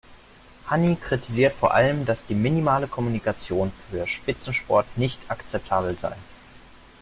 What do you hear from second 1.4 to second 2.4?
vor allem, dass die